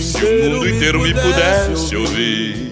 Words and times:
Se 0.00 0.24
o 0.24 0.50
mundo 0.50 0.68
inteiro 0.68 1.00
me 1.00 1.12
pudesse 1.12 1.94
ouvir. 1.94 2.70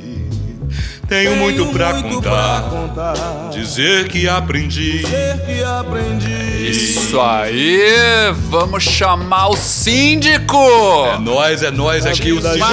Tenho 1.08 1.37
muito 1.37 1.64
pra 1.66 1.95
contar, 2.03 3.48
dizer 3.51 4.08
que 4.08 4.29
aprendi. 4.29 5.03
Isso 6.69 7.19
aí, 7.19 7.80
vamos 8.51 8.83
chamar 8.83 9.49
o 9.49 9.56
síndico! 9.56 10.56
É 11.06 11.18
nós, 11.18 11.62
é 11.62 11.70
nós 11.70 12.04
aqui, 12.04 12.30
o 12.32 12.43
síndico 12.43 12.66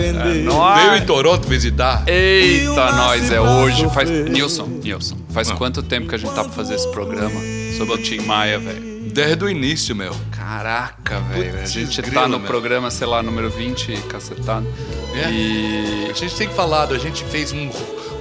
É 0.00 0.34
nóis. 0.44 0.82
Veio 0.82 0.96
em 0.96 1.04
Toronto 1.04 1.48
visitar. 1.48 2.04
Eita, 2.06 2.92
nós, 2.92 3.32
é 3.32 3.40
hoje. 3.40 3.88
Faz... 3.92 4.08
Nilson, 4.08 4.68
Nilson, 4.80 5.16
faz 5.30 5.50
quanto 5.50 5.82
tempo 5.82 6.08
que 6.08 6.14
a 6.14 6.18
gente 6.18 6.32
tá 6.32 6.44
pra 6.44 6.52
fazer 6.52 6.76
esse 6.76 6.88
programa 6.92 7.40
sobre 7.76 7.94
o 7.94 7.98
Tim 7.98 8.20
Maia, 8.20 8.60
velho? 8.60 8.93
Desde 9.14 9.44
o 9.44 9.48
início, 9.48 9.94
meu. 9.94 10.14
Caraca, 10.32 11.20
velho. 11.20 11.60
A 11.60 11.64
gente 11.64 12.02
tá 12.02 12.08
grila, 12.08 12.28
no 12.28 12.38
meu. 12.38 12.46
programa, 12.48 12.90
sei 12.90 13.06
lá, 13.06 13.22
número 13.22 13.48
20, 13.48 13.92
cacetado. 14.08 14.66
É. 15.14 15.30
E. 15.30 16.08
A 16.10 16.12
gente 16.12 16.34
tem 16.34 16.48
falado, 16.48 16.94
a 16.94 16.98
gente 16.98 17.24
fez 17.24 17.52
um- 17.52 17.70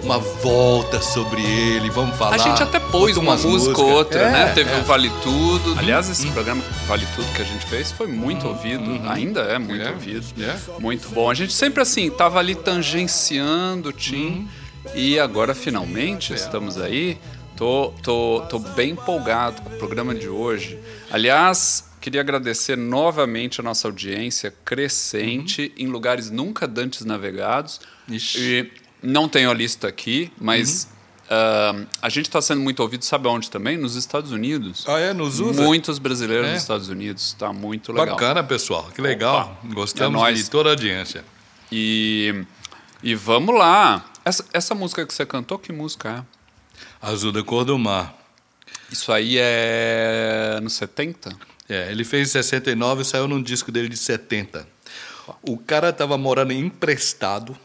uma 0.03 0.19
volta 0.19 1.01
sobre 1.01 1.41
ele, 1.41 1.89
vamos 1.89 2.15
falar. 2.17 2.35
A 2.35 2.37
gente 2.37 2.61
até 2.61 2.77
pôs 2.79 3.15
uma 3.17 3.35
música 3.37 3.81
ou 3.81 3.89
outra, 3.89 4.19
É, 4.21 4.31
né? 4.31 4.51
Teve 4.53 4.69
é. 4.71 4.75
um 4.77 4.83
Vale 4.83 5.09
Tudo. 5.23 5.75
Aliás, 5.79 6.09
esse 6.09 6.27
programa 6.27 6.61
Vale 6.87 7.07
Tudo 7.15 7.25
que 7.33 7.41
a 7.41 7.45
gente 7.45 7.65
fez 7.65 7.91
foi 7.91 8.07
muito 8.07 8.47
ouvido. 8.47 8.83
Ainda 9.09 9.41
é 9.41 9.57
muito 9.57 9.81
É, 9.83 9.91
ouvido. 9.91 10.25
é. 10.43 10.55
Muito 10.79 11.09
bom. 11.09 11.29
A 11.29 11.33
gente 11.33 11.53
sempre 11.53 11.81
assim, 11.81 12.09
tava 12.11 12.37
ali 12.39 12.53
tangenciando 12.53 13.89
o 13.89 13.93
Tim. 13.93 14.47
E 14.93 15.17
agora 15.17 15.55
finalmente 15.55 16.33
estamos 16.33 16.77
aí. 16.79 17.17
Tô, 17.63 17.93
tô, 18.03 18.41
tô 18.49 18.59
bem 18.59 18.89
empolgado 18.89 19.61
com 19.61 19.69
o 19.69 19.77
programa 19.77 20.13
de 20.13 20.27
hoje. 20.27 20.77
Aliás, 21.09 21.89
queria 22.01 22.19
agradecer 22.19 22.75
novamente 22.75 23.61
a 23.61 23.63
nossa 23.63 23.87
audiência 23.87 24.53
crescente 24.65 25.71
em 25.77 25.87
lugares 25.87 26.29
nunca 26.29 26.67
dantes 26.67 27.05
navegados. 27.05 27.79
Ixi. 28.09 28.37
E 28.37 28.71
não 29.01 29.29
tenho 29.29 29.49
a 29.49 29.53
lista 29.53 29.87
aqui, 29.87 30.29
mas 30.37 30.89
ah, 31.29 31.85
a 32.01 32.09
gente 32.09 32.25
está 32.25 32.41
sendo 32.41 32.59
muito 32.59 32.81
ouvido, 32.81 33.05
sabe 33.05 33.29
onde 33.29 33.49
também? 33.49 33.77
Nos 33.77 33.95
Estados 33.95 34.33
Unidos. 34.33 34.83
Ah, 34.85 34.99
é? 34.99 35.13
Nos 35.13 35.39
usa? 35.39 35.63
Muitos 35.63 35.99
brasileiros 35.99 36.49
É. 36.49 36.51
nos 36.51 36.61
Estados 36.63 36.89
Unidos. 36.89 37.27
Está 37.27 37.53
muito 37.53 37.93
legal. 37.93 38.07
Bacana, 38.07 38.43
pessoal. 38.43 38.89
Que 38.93 39.01
legal. 39.01 39.57
Gostamos 39.73 40.19
É 40.19 40.23
nóis. 40.25 40.37
de 40.43 40.49
toda 40.49 40.67
a 40.67 40.73
audiência. 40.73 41.23
E, 41.71 42.43
e 43.01 43.15
vamos 43.15 43.55
lá. 43.55 44.03
Essa, 44.25 44.45
essa 44.51 44.75
música 44.75 45.05
que 45.05 45.13
você 45.13 45.25
cantou, 45.25 45.57
que 45.57 45.71
música 45.71 46.09
é? 46.29 46.32
Azul 47.01 47.31
da 47.31 47.43
cor 47.43 47.65
do 47.65 47.77
mar. 47.77 48.17
Isso 48.91 49.11
aí 49.11 49.37
é 49.37 50.59
nos 50.61 50.73
70? 50.73 51.35
É, 51.67 51.91
ele 51.91 52.03
fez 52.03 52.29
em 52.29 52.31
69 52.31 53.01
e 53.01 53.05
saiu 53.05 53.27
num 53.27 53.41
disco 53.41 53.71
dele 53.71 53.89
de 53.89 53.97
70. 53.97 54.67
O 55.41 55.57
cara 55.57 55.89
estava 55.89 56.17
morando 56.17 56.51
emprestado 56.51 57.57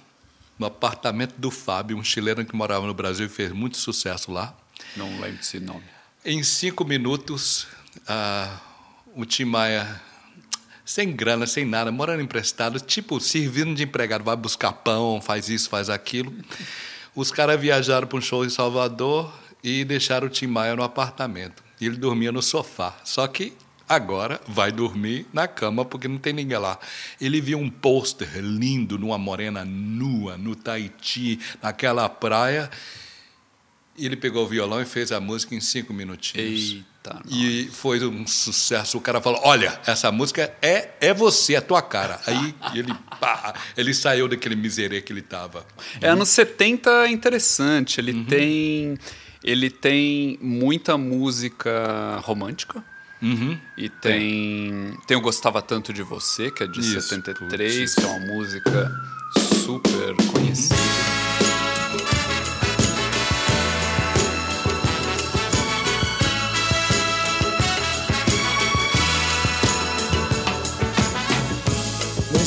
no 0.58 0.66
apartamento 0.66 1.34
do 1.36 1.50
Fábio, 1.50 1.96
um 1.96 2.04
chileno 2.04 2.44
que 2.44 2.54
morava 2.54 2.86
no 2.86 2.94
Brasil 2.94 3.26
e 3.26 3.28
fez 3.28 3.52
muito 3.52 3.76
sucesso 3.76 4.32
lá. 4.32 4.54
Não 4.96 5.20
lembro 5.20 5.38
desse 5.38 5.60
nome. 5.60 5.84
Em 6.24 6.42
cinco 6.42 6.84
minutos, 6.84 7.66
ah, 8.06 8.58
o 9.14 9.24
Tim 9.24 9.44
Maia, 9.44 10.00
sem 10.84 11.12
grana, 11.12 11.46
sem 11.46 11.64
nada, 11.64 11.92
morando 11.92 12.22
emprestado, 12.22 12.80
tipo, 12.80 13.20
servindo 13.20 13.74
de 13.74 13.84
empregado, 13.84 14.24
vai 14.24 14.36
buscar 14.36 14.72
pão, 14.72 15.20
faz 15.20 15.48
isso, 15.48 15.68
faz 15.68 15.88
aquilo. 15.88 16.34
Os 17.18 17.32
caras 17.32 17.60
viajaram 17.60 18.06
para 18.06 18.16
um 18.16 18.20
show 18.20 18.44
em 18.44 18.48
Salvador 18.48 19.28
e 19.60 19.84
deixaram 19.84 20.28
o 20.28 20.30
Tim 20.30 20.46
Maia 20.46 20.76
no 20.76 20.84
apartamento. 20.84 21.64
E 21.80 21.86
ele 21.86 21.96
dormia 21.96 22.30
no 22.30 22.40
sofá. 22.40 22.94
Só 23.02 23.26
que 23.26 23.54
agora 23.88 24.40
vai 24.46 24.70
dormir 24.70 25.26
na 25.32 25.48
cama 25.48 25.84
porque 25.84 26.06
não 26.06 26.18
tem 26.18 26.32
ninguém 26.32 26.58
lá. 26.58 26.78
Ele 27.20 27.40
viu 27.40 27.58
um 27.58 27.68
pôster 27.68 28.38
lindo 28.38 28.96
numa 28.96 29.18
morena 29.18 29.64
nua, 29.64 30.36
no 30.36 30.54
Tahiti, 30.54 31.40
naquela 31.60 32.08
praia. 32.08 32.70
E 33.98 34.06
ele 34.06 34.16
pegou 34.16 34.44
o 34.44 34.48
violão 34.48 34.80
e 34.80 34.84
fez 34.84 35.10
a 35.10 35.18
música 35.20 35.54
em 35.54 35.60
cinco 35.60 35.92
minutinhos. 35.92 36.76
Eita, 37.04 37.20
E 37.28 37.68
foi 37.72 38.04
um 38.06 38.26
sucesso. 38.26 38.96
O 38.96 39.00
cara 39.00 39.20
falou: 39.20 39.40
Olha, 39.42 39.80
essa 39.86 40.12
música 40.12 40.54
é, 40.62 40.90
é 41.00 41.12
você, 41.12 41.56
é 41.56 41.60
tua 41.60 41.82
cara. 41.82 42.20
Aí 42.26 42.54
ele, 42.74 42.94
pá, 43.20 43.54
ele 43.76 43.92
saiu 43.92 44.28
daquele 44.28 44.54
miserê 44.54 45.02
que 45.02 45.12
ele 45.12 45.20
estava. 45.20 45.66
É 46.00 46.08
anos 46.08 46.28
70 46.28 46.90
é 47.06 47.10
interessante. 47.10 48.00
Ele 48.00 48.24
tem 48.24 48.96
ele 49.42 49.68
tem 49.70 50.38
muita 50.40 50.96
música 50.96 52.20
romântica. 52.22 52.84
Uhum. 53.20 53.58
E 53.76 53.88
tem 53.88 54.96
tem 55.06 55.16
Eu 55.16 55.20
Gostava 55.20 55.60
Tanto 55.60 55.92
de 55.92 56.04
Você, 56.04 56.52
que 56.52 56.62
é 56.62 56.66
de 56.68 56.78
Isso, 56.78 57.00
73, 57.00 57.78
putz. 57.78 57.94
que 57.94 58.00
é 58.00 58.06
uma 58.06 58.26
música 58.32 58.92
super 59.64 60.14
conhecida. 60.32 60.76
Nem 60.76 61.27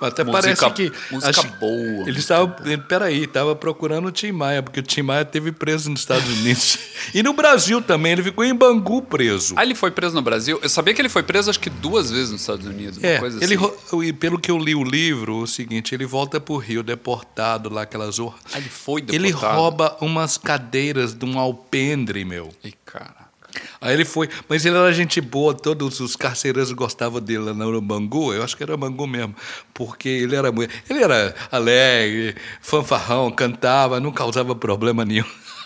Até 0.00 0.24
Música- 0.24 0.42
parece 0.42 0.70
que. 0.74 0.92
música 1.12 1.42
boa, 1.58 2.08
Ele 2.08 2.18
estava. 2.18 2.46
Peraí, 2.88 3.24
estava 3.24 3.54
procurando 3.54 4.08
o 4.08 4.10
Tim 4.12 4.32
Maia, 4.32 4.62
porque 4.62 4.80
o 4.80 4.82
Tim 4.82 5.02
Maia 5.02 5.24
teve 5.24 5.52
preso 5.52 5.90
nos 5.90 6.00
Estados 6.00 6.28
Unidos. 6.28 6.78
e 7.14 7.22
no 7.22 7.32
Brasil 7.32 7.82
também, 7.82 8.12
ele 8.12 8.22
ficou 8.22 8.44
em 8.44 8.54
Bangu 8.54 9.02
preso. 9.02 9.54
Ah, 9.56 9.62
ele 9.62 9.74
foi 9.74 9.90
preso 9.90 10.14
no 10.14 10.22
Brasil? 10.22 10.58
Eu 10.62 10.68
sabia 10.68 10.94
que 10.94 11.00
ele 11.02 11.08
foi 11.08 11.22
preso 11.22 11.50
acho 11.50 11.60
que 11.60 11.70
duas 11.70 12.10
vezes 12.10 12.30
nos 12.30 12.40
Estados 12.40 12.66
Unidos. 12.66 12.98
Uma 12.98 13.06
É, 13.06 13.18
coisa 13.18 13.36
ele, 13.44 13.54
assim. 13.56 13.64
ro- 13.90 14.04
e 14.04 14.12
pelo 14.12 14.38
que 14.38 14.50
eu 14.50 14.58
li 14.58 14.74
o 14.74 14.82
livro, 14.84 15.36
o 15.38 15.46
seguinte, 15.46 15.94
ele 15.94 16.06
volta 16.06 16.40
para 16.40 16.54
o 16.54 16.56
Rio, 16.58 16.82
deportado 16.82 17.68
lá, 17.72 17.82
aquelas 17.82 18.18
Ah, 18.20 18.58
ele 18.58 18.68
foi 18.68 19.04
Ele 19.08 19.28
deportado. 19.28 19.56
rouba 19.56 19.96
umas 20.00 20.36
cadeiras 20.38 21.12
de 21.14 21.24
um 21.24 21.38
alpendre, 21.38 22.24
meu. 22.24 22.50
Ih, 22.64 22.72
caraca. 22.84 23.30
Aí 23.80 23.94
ele 23.94 24.04
foi, 24.04 24.28
mas 24.46 24.64
ele 24.66 24.76
era 24.76 24.92
gente 24.92 25.20
boa, 25.22 25.54
todos 25.54 26.00
os 26.00 26.14
carcereiros 26.14 26.70
gostavam 26.72 27.18
dele 27.20 27.38
lá 27.44 27.54
no 27.54 27.80
Bangu, 27.80 28.34
eu 28.34 28.42
acho 28.42 28.54
que 28.56 28.62
era 28.62 28.76
Bangu 28.76 29.06
mesmo, 29.06 29.34
porque 29.72 30.08
ele 30.08 30.36
era 30.36 30.52
muito, 30.52 30.70
ele 30.90 31.02
era 31.02 31.34
alegre, 31.50 32.36
fanfarrão, 32.60 33.30
cantava, 33.30 33.98
não 33.98 34.12
causava 34.12 34.54
problema 34.54 35.02
nenhum. 35.04 35.24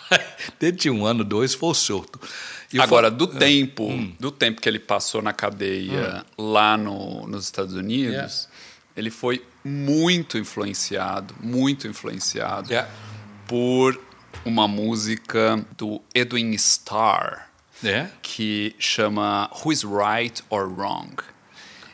Desde 0.59 0.77
tinha 0.79 0.93
um 0.93 1.05
ano, 1.05 1.23
dois, 1.25 1.53
foi 1.53 1.73
solto. 1.73 2.19
E 2.71 2.79
Agora, 2.79 3.09
foi- 3.09 3.17
do 3.17 3.27
tempo, 3.27 3.87
Hum. 3.89 4.13
do 4.19 4.31
tempo 4.31 4.61
que 4.61 4.69
ele 4.69 4.79
passou 4.79 5.21
na 5.21 5.33
cadeia 5.33 6.25
lá 6.37 6.77
no, 6.77 7.27
nos 7.27 7.43
Estados 7.45 7.73
Unidos, 7.73 8.47
ele 8.95 9.09
foi 9.11 9.43
muito 9.63 10.37
influenciado, 10.37 11.33
muito 11.41 11.85
influenciado 11.87 12.69
Yeah. 12.71 12.89
por 13.47 13.99
uma 14.45 14.67
música 14.67 15.65
do 15.77 16.01
Edwin 16.13 16.51
Starr, 16.53 17.47
É? 17.83 18.07
que 18.21 18.75
chama 18.79 19.49
Who 19.63 19.71
is 19.71 19.83
Right 19.83 20.41
or 20.49 20.67
Wrong. 20.67 21.15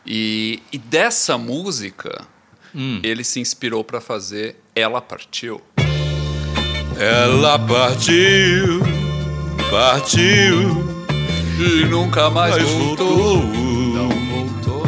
E, 0.05 0.61
e 0.71 0.77
dessa 0.77 1.37
música, 1.37 2.25
Hum. 2.73 2.99
ele 3.03 3.23
se 3.23 3.39
inspirou 3.39 3.83
para 3.83 3.99
fazer 3.99 4.55
Ela 4.75 5.01
Partiu. 5.01 5.61
Ela 6.97 7.57
partiu, 7.57 8.79
partiu, 9.69 10.85
E 11.59 11.85
nunca 11.85 12.29
mais 12.29 12.55
mas 12.57 12.69
voltou. 12.69 13.15
voltou. 13.17 13.43
Não 13.93 14.09
voltou. 14.09 14.83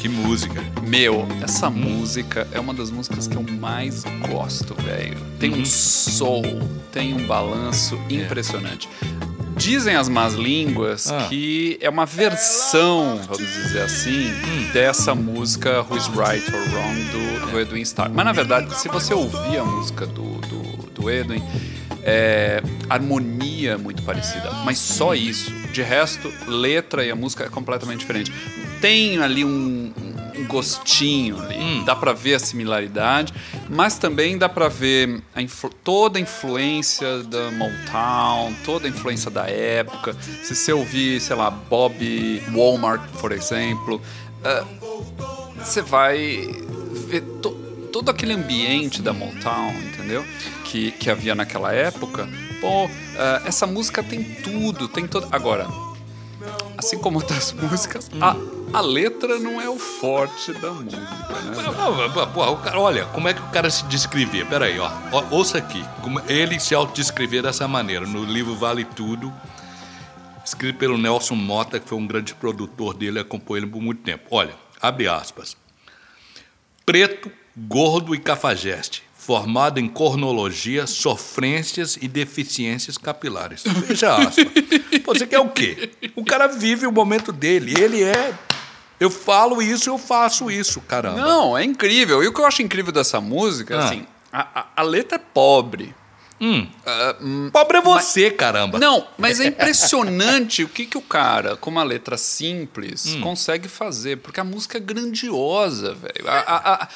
Que 0.00 0.08
música. 0.08 0.62
Meu, 0.86 1.26
essa 1.42 1.68
música 1.70 2.46
é 2.52 2.58
uma 2.60 2.72
das 2.74 2.90
músicas 2.90 3.26
que 3.26 3.36
eu 3.36 3.42
mais 3.42 4.04
gosto, 4.30 4.74
velho. 4.82 5.18
Tem 5.38 5.52
um 5.54 5.64
soul, 5.64 6.42
tem 6.90 7.14
um 7.14 7.26
balanço 7.26 7.98
impressionante. 8.10 8.88
Dizem 9.62 9.94
as 9.94 10.08
más 10.08 10.34
línguas 10.34 11.10
Ah. 11.10 11.26
que 11.28 11.78
é 11.80 11.88
uma 11.88 12.04
versão, 12.04 13.20
vamos 13.22 13.38
dizer 13.52 13.82
assim, 13.82 14.32
dessa 14.72 15.14
música 15.14 15.82
Who's 15.88 16.08
Right 16.08 16.44
or 16.54 16.60
Wrong 16.74 17.02
do, 17.12 17.50
do 17.52 17.60
Edwin 17.60 17.82
Starr. 17.82 18.10
Mas 18.12 18.24
na 18.24 18.32
verdade, 18.32 18.74
se 18.76 18.88
você 18.88 19.14
ouvir 19.14 19.58
a 19.58 19.64
música 19.64 20.04
do, 20.06 20.22
do, 20.48 20.62
do 20.92 21.10
Edwin, 21.10 21.42
É, 22.04 22.60
harmonia 22.90 23.78
muito 23.78 24.02
parecida, 24.02 24.50
mas 24.64 24.76
só 24.78 25.14
isso. 25.14 25.52
De 25.72 25.82
resto, 25.82 26.32
letra 26.48 27.04
e 27.04 27.12
a 27.12 27.14
música 27.14 27.44
é 27.44 27.48
completamente 27.48 28.00
diferente. 28.00 28.32
Tem 28.80 29.18
ali 29.18 29.44
um, 29.44 29.92
um 30.36 30.44
gostinho 30.48 31.40
ali, 31.40 31.54
Hum. 31.56 31.84
dá 31.84 31.94
pra 31.94 32.12
ver 32.12 32.34
a 32.34 32.38
similaridade, 32.40 33.32
mas 33.74 33.96
também 33.98 34.36
dá 34.36 34.48
pra 34.48 34.68
ver 34.68 35.22
a 35.34 35.40
toda 35.82 36.18
a 36.18 36.20
influência 36.22 37.22
da 37.24 37.50
Motown, 37.50 38.52
toda 38.64 38.86
a 38.86 38.90
influência 38.90 39.30
da 39.30 39.46
época. 39.48 40.14
Se 40.42 40.54
você 40.54 40.72
ouvir, 40.72 41.20
sei 41.20 41.34
lá, 41.34 41.50
Bob 41.50 42.42
Walmart, 42.54 43.00
por 43.20 43.32
exemplo, 43.32 44.00
ah, 44.44 44.64
você 45.58 45.80
vai 45.80 46.46
ver 47.08 47.22
to- 47.40 47.56
todo 47.90 48.10
aquele 48.10 48.34
ambiente 48.34 49.00
da 49.00 49.12
Motown, 49.12 49.72
entendeu? 49.82 50.24
Que, 50.64 50.90
que 50.92 51.10
havia 51.10 51.34
naquela 51.34 51.72
época. 51.72 52.28
Pô, 52.60 52.88
ah, 53.18 53.42
essa 53.46 53.66
música 53.66 54.02
tem 54.02 54.22
tudo, 54.22 54.86
tem 54.86 55.06
todo. 55.06 55.26
Agora, 55.32 55.66
assim 56.76 56.98
como 56.98 57.18
outras 57.18 57.52
músicas, 57.56 58.10
a, 58.20 58.36
a 58.72 58.80
letra 58.80 59.38
não 59.38 59.60
é 59.60 59.68
o 59.68 59.78
forte 59.78 60.52
da 60.54 60.70
música, 60.70 61.00
né? 61.00 62.26
Pô, 62.32 62.56
cara, 62.56 62.80
olha, 62.80 63.04
como 63.06 63.28
é 63.28 63.34
que 63.34 63.40
o 63.40 63.48
cara 63.48 63.68
se 63.68 63.84
descrevia? 63.86 64.46
Peraí, 64.46 64.78
ó, 64.78 64.90
ó 65.12 65.24
ouça 65.30 65.58
aqui. 65.58 65.84
Ele 66.26 66.58
se 66.58 66.74
autodescrevia 66.74 67.42
dessa 67.42 67.68
maneira, 67.68 68.06
no 68.06 68.24
livro 68.24 68.54
Vale 68.54 68.84
Tudo, 68.84 69.32
escrito 70.44 70.78
pelo 70.78 70.96
Nelson 70.96 71.34
Mota, 71.34 71.78
que 71.78 71.88
foi 71.88 71.98
um 71.98 72.06
grande 72.06 72.34
produtor 72.34 72.94
dele, 72.94 73.18
acompanhou 73.18 73.58
ele 73.58 73.66
por 73.66 73.82
muito 73.82 74.02
tempo. 74.02 74.24
Olha, 74.30 74.54
abre 74.80 75.06
aspas. 75.06 75.56
Preto, 76.86 77.30
gordo 77.56 78.14
e 78.14 78.18
cafajeste, 78.18 79.02
formado 79.14 79.78
em 79.78 79.88
cornologia, 79.88 80.86
sofrências 80.86 81.98
e 82.00 82.08
deficiências 82.08 82.96
capilares. 82.96 83.62
Veja 83.86 84.16
aspas. 84.16 84.46
Você 85.04 85.26
quer 85.26 85.40
o 85.40 85.50
quê? 85.50 85.90
O 86.16 86.24
cara 86.24 86.46
vive 86.48 86.86
o 86.86 86.92
momento 86.92 87.30
dele, 87.32 87.74
ele 87.78 88.02
é... 88.02 88.34
Eu 89.02 89.10
falo 89.10 89.60
isso, 89.60 89.88
eu 89.90 89.98
faço 89.98 90.50
isso, 90.50 90.80
caramba. 90.82 91.20
Não, 91.20 91.56
é 91.58 91.64
incrível. 91.64 92.22
E 92.22 92.28
o 92.28 92.32
que 92.32 92.40
eu 92.40 92.46
acho 92.46 92.62
incrível 92.62 92.92
dessa 92.92 93.20
música, 93.20 93.76
Ah. 93.78 93.84
assim, 93.84 94.06
a, 94.32 94.60
a- 94.60 94.66
a 94.76 94.82
letra 94.82 95.16
é 95.16 95.18
pobre. 95.18 95.94
Hum. 96.40 96.66
Hum, 97.20 97.50
Pobre 97.52 97.78
é 97.78 97.80
você, 97.80 98.28
caramba. 98.30 98.76
Não, 98.78 99.06
mas 99.16 99.38
é 99.38 99.46
impressionante 99.46 100.64
o 100.64 100.68
que, 100.68 100.86
que 100.86 100.98
o 100.98 101.02
cara, 101.02 101.56
com 101.56 101.70
uma 101.70 101.84
letra 101.84 102.16
simples, 102.16 103.16
consegue 103.22 103.68
fazer. 103.68 104.16
Porque 104.18 104.40
a 104.40 104.44
música 104.44 104.76
é 104.76 104.80
grandiosa, 104.80 105.94
velho. 105.94 106.28
A, 106.28 106.88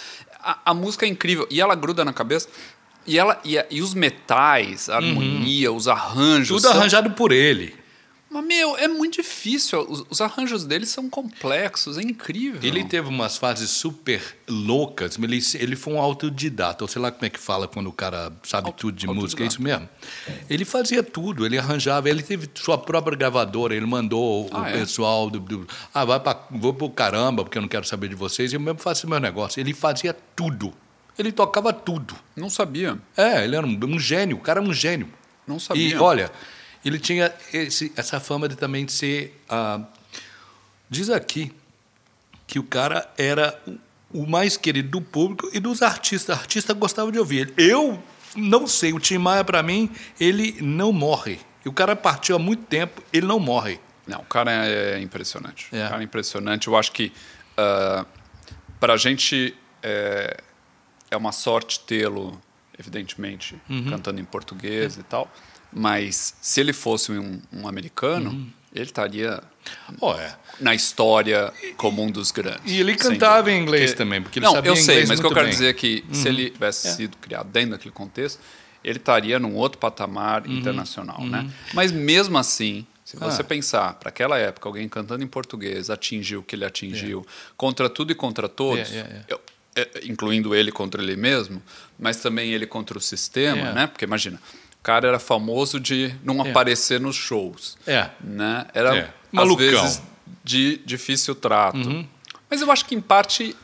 a, 0.42 0.58
a, 0.64 0.74
música 0.74 1.06
é 1.06 1.08
incrível. 1.08 1.46
E 1.48 1.60
ela 1.60 1.74
gruda 1.76 2.04
na 2.04 2.12
cabeça. 2.12 2.48
E, 3.06 3.16
ela, 3.16 3.38
e, 3.44 3.56
e 3.70 3.80
os 3.82 3.94
metais, 3.94 4.88
a 4.88 4.96
harmonia, 4.96 5.72
os 5.72 5.86
arranjos. 5.86 6.48
Tudo 6.62 6.62
são- 6.72 6.72
arranjado 6.80 7.10
por 7.12 7.30
ele. 7.30 7.72
Mas, 8.36 8.46
meu, 8.46 8.76
é 8.76 8.86
muito 8.88 9.14
difícil. 9.14 9.80
Os, 9.88 10.04
os 10.10 10.20
arranjos 10.20 10.64
dele 10.64 10.84
são 10.86 11.08
complexos, 11.08 11.96
é 11.98 12.02
incrível. 12.02 12.60
Ele 12.62 12.84
teve 12.84 13.08
umas 13.08 13.36
fases 13.36 13.70
super 13.70 14.20
loucas, 14.48 15.18
ele, 15.18 15.40
ele 15.54 15.76
foi 15.76 15.94
um 15.94 16.00
autodidata, 16.00 16.84
ou 16.84 16.88
sei 16.88 17.00
lá 17.00 17.10
como 17.10 17.24
é 17.24 17.30
que 17.30 17.38
fala 17.38 17.66
quando 17.66 17.88
o 17.88 17.92
cara 17.92 18.32
sabe 18.42 18.66
Auto- 18.68 18.78
tudo 18.78 18.96
de 18.96 19.06
música, 19.06 19.42
é 19.42 19.46
isso 19.46 19.62
mesmo? 19.62 19.88
Ele 20.48 20.64
fazia 20.64 21.02
tudo, 21.02 21.44
ele 21.46 21.58
arranjava, 21.58 22.08
ele 22.10 22.22
teve 22.22 22.48
sua 22.54 22.78
própria 22.78 23.16
gravadora, 23.16 23.74
ele 23.74 23.86
mandou 23.86 24.46
o 24.46 24.50
Ah, 24.52 24.68
é? 24.70 24.72
pessoal 24.72 25.28
do, 25.30 25.40
do- 25.40 25.66
Ah, 25.94 26.04
vai 26.04 26.20
pra, 26.20 26.38
vou 26.50 26.72
pro 26.74 26.90
caramba, 26.90 27.42
porque 27.44 27.58
eu 27.58 27.62
não 27.62 27.68
quero 27.68 27.86
saber 27.86 28.08
de 28.08 28.14
vocês, 28.14 28.52
e 28.52 28.56
eu 28.56 28.60
mesmo 28.60 28.78
faço 28.80 29.08
meu 29.08 29.18
negócio. 29.20 29.60
Ele 29.60 29.72
fazia 29.74 30.14
tudo. 30.34 30.72
Ele 31.18 31.32
tocava 31.32 31.72
tudo. 31.72 32.14
Não 32.36 32.50
sabia. 32.50 32.98
É, 33.16 33.42
ele 33.44 33.56
era 33.56 33.66
um, 33.66 33.78
um 33.84 33.98
gênio, 33.98 34.36
o 34.36 34.40
cara 34.40 34.60
era 34.60 34.68
um 34.68 34.72
gênio. 34.74 35.08
Não 35.46 35.58
sabia. 35.58 35.88
E 35.88 35.96
olha, 35.96 36.30
ele 36.88 36.98
tinha 36.98 37.34
esse- 37.52 37.92
essa 37.96 38.18
fama 38.20 38.48
de 38.48 38.56
também 38.56 38.84
de 38.84 38.92
ser. 38.92 39.40
ah, 39.48 39.80
diz 40.88 41.10
aqui 41.10 41.52
que 42.46 42.58
o 42.58 42.62
cara 42.62 43.08
era 43.18 43.60
o- 43.66 44.22
o 44.22 44.26
mais 44.26 44.56
querido 44.56 44.88
do 44.90 45.00
público 45.00 45.50
e 45.52 45.58
dos 45.60 45.82
artistas. 45.82 46.38
Artista 46.38 46.72
gostava 46.74 47.10
de 47.10 47.18
ouvir 47.18 47.38
ele. 47.38 47.54
Eu 47.56 48.02
não 48.36 48.66
sei, 48.66 48.92
o 48.92 49.00
Tim 49.00 49.18
Maia, 49.18 49.42
para 49.44 49.62
mim, 49.62 49.90
ele 50.20 50.56
não 50.62 50.92
morre. 50.92 51.40
E 51.64 51.68
o 51.68 51.72
cara 51.72 51.96
partiu 51.96 52.36
há 52.36 52.38
muito 52.38 52.62
tempo, 52.64 53.02
ele 53.12 53.26
não 53.26 53.40
morre. 53.40 53.80
Não, 54.06 54.20
o 54.20 54.24
cara 54.24 54.52
é 54.66 55.00
impressionante. 55.00 55.66
É. 55.72 55.86
O 55.86 55.88
cara 55.88 56.00
é 56.02 56.04
impressionante. 56.04 56.68
Eu 56.68 56.76
acho 56.76 56.92
que 56.92 57.12
uh, 57.58 58.06
para 58.78 58.92
a 58.92 58.96
gente 58.96 59.56
é, 59.82 60.36
é 61.10 61.16
uma 61.16 61.32
sorte 61.32 61.80
tê-lo, 61.80 62.40
evidentemente, 62.78 63.60
Uhum. 63.68 63.90
cantando 63.90 64.20
em 64.20 64.24
português 64.24 64.96
e 64.96 65.02
tal. 65.02 65.28
Mas 65.72 66.34
se 66.40 66.60
ele 66.60 66.72
fosse 66.72 67.12
um, 67.12 67.40
um 67.52 67.68
americano, 67.68 68.30
Uhum. 68.30 68.50
ele 68.74 68.84
estaria 68.84 69.42
Ó, 70.00 70.18
é. 70.18 70.34
na 70.60 70.74
história 70.74 71.52
como 71.76 72.02
um 72.02 72.10
dos 72.10 72.30
grandes. 72.30 72.62
E 72.72 72.80
ele 72.80 72.94
cantava 72.96 73.50
em 73.50 73.60
inglês 73.60 73.90
Porque- 73.90 73.96
também, 74.04 74.22
porque 74.22 74.38
ele 74.38 74.46
Não, 74.46 74.52
sabia 74.52 74.70
eu 74.70 74.76
sei, 74.76 74.94
inglês 74.94 75.08
mas 75.08 75.18
o 75.18 75.22
que 75.22 75.26
eu 75.26 75.30
quero 75.32 75.46
bem. 75.46 75.52
Uhum. 75.52 75.58
dizer 75.58 75.68
é 75.70 75.72
que 75.72 76.04
se 76.12 76.28
ele 76.28 76.50
tivesse 76.50 76.94
sido 76.94 77.16
criado 77.18 77.48
dentro 77.50 77.70
daquele 77.72 77.92
contexto, 77.92 78.40
ele 78.82 78.98
estaria 78.98 79.38
num 79.38 79.54
outro 79.54 79.78
patamar 79.78 80.46
Uhum. 80.46 80.56
internacional, 80.58 81.20
né? 81.26 81.50
Mas 81.74 81.90
mesmo 81.92 82.38
assim, 82.38 82.86
se 83.04 83.16
você 83.16 83.42
Ah. 83.42 83.44
pensar, 83.44 83.94
para 83.94 84.08
aquela 84.08 84.38
época, 84.38 84.68
alguém 84.68 84.88
cantando 84.88 85.22
em 85.24 85.26
português 85.26 85.90
atingiu 85.90 86.40
o 86.40 86.42
que 86.42 86.54
ele 86.56 86.64
atingiu, 86.64 87.26
contra 87.56 87.90
tudo 87.90 88.12
e 88.12 88.14
contra 88.14 88.48
todos, 88.48 88.92
É, 88.92 88.98
é, 88.98 89.00
é. 89.00 89.24
eu- 89.28 89.40
é, 89.74 89.88
incluindo 90.04 90.54
ele 90.54 90.70
contra 90.72 91.02
ele 91.02 91.16
mesmo, 91.16 91.60
mas 91.98 92.16
também 92.18 92.52
ele 92.52 92.66
contra 92.66 92.96
o 92.96 93.00
sistema, 93.00 93.68
É. 93.68 93.72
né? 93.74 93.86
Porque 93.88 94.04
imagina, 94.04 94.40
cara 94.86 95.08
era 95.08 95.18
famoso 95.18 95.80
de 95.80 96.14
não 96.22 96.44
É. 96.46 96.50
aparecer 96.50 97.00
nos 97.00 97.16
shows, 97.16 97.76
É. 97.86 98.08
né? 98.20 98.66
Era 98.72 98.96
É. 98.96 99.00
às 99.02 99.08
Malucão. 99.32 99.66
vezes 99.82 100.00
de 100.44 100.80
difícil 100.86 101.34
trato. 101.34 101.76
Uhum. 101.78 102.06
Mas 102.48 102.60
eu 102.60 102.70
acho 102.70 102.84
que 102.84 102.94
em 102.94 103.00
parte 103.00 103.56